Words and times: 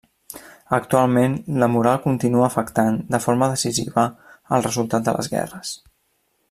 Actualment 0.77 1.35
la 1.63 1.67
moral 1.75 2.01
continua 2.07 2.47
afectant 2.47 2.99
de 3.17 3.21
forma 3.27 3.53
decisiva 3.55 4.07
el 4.59 4.69
resultat 4.71 5.11
de 5.11 5.19
les 5.19 5.35
guerres. 5.37 5.81